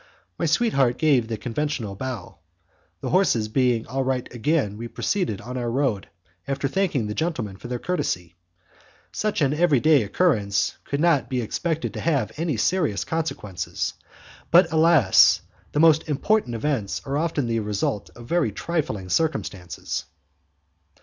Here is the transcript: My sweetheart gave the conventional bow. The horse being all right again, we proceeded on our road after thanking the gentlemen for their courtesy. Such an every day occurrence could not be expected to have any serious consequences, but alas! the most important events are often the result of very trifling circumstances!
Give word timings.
My 0.39 0.47
sweetheart 0.47 0.97
gave 0.97 1.27
the 1.27 1.37
conventional 1.37 1.95
bow. 1.95 2.39
The 3.01 3.11
horse 3.11 3.35
being 3.47 3.85
all 3.85 4.03
right 4.03 4.27
again, 4.33 4.75
we 4.75 4.87
proceeded 4.87 5.39
on 5.41 5.57
our 5.57 5.69
road 5.69 6.09
after 6.47 6.67
thanking 6.67 7.05
the 7.05 7.13
gentlemen 7.13 7.57
for 7.57 7.67
their 7.67 7.77
courtesy. 7.77 8.33
Such 9.11 9.41
an 9.41 9.53
every 9.53 9.79
day 9.79 10.01
occurrence 10.01 10.75
could 10.85 10.99
not 10.99 11.29
be 11.29 11.39
expected 11.39 11.93
to 11.93 11.99
have 12.01 12.31
any 12.37 12.57
serious 12.57 13.03
consequences, 13.03 13.93
but 14.49 14.71
alas! 14.73 15.41
the 15.71 15.79
most 15.79 16.09
important 16.09 16.55
events 16.55 17.03
are 17.05 17.15
often 17.17 17.45
the 17.45 17.59
result 17.59 18.09
of 18.15 18.25
very 18.25 18.51
trifling 18.51 19.07
circumstances! 19.07 20.05